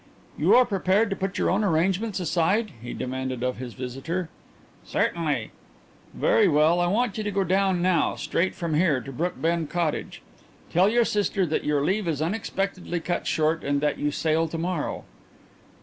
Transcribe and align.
"You 0.35 0.55
are 0.55 0.65
prepared 0.65 1.11
to 1.11 1.15
put 1.15 1.37
your 1.37 1.51
own 1.51 1.63
arrangements 1.63 2.19
aside?" 2.19 2.71
he 2.81 2.91
demanded 2.91 3.43
of 3.43 3.57
his 3.57 3.75
visitor. 3.75 4.29
"Certainly." 4.83 5.51
"Very 6.15 6.47
well. 6.47 6.79
I 6.79 6.87
want 6.87 7.19
you 7.19 7.23
to 7.23 7.29
go 7.29 7.43
down 7.43 7.83
now 7.83 8.15
straight 8.15 8.55
from 8.55 8.73
here 8.73 8.99
to 8.99 9.11
Brookbend 9.11 9.69
Cottage. 9.69 10.23
Tell 10.73 10.89
your 10.89 11.05
sister 11.05 11.45
that 11.45 11.65
your 11.65 11.85
leave 11.85 12.07
is 12.07 12.19
unexpectedly 12.19 12.99
cut 12.99 13.27
short 13.27 13.63
and 13.63 13.79
that 13.81 13.99
you 13.99 14.09
sail 14.09 14.47
to 14.47 14.57
morrow." 14.57 15.03